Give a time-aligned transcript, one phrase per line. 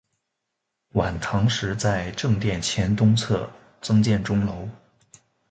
[0.93, 3.51] 晚唐时在正殿前东侧
[3.81, 4.67] 增建钟楼。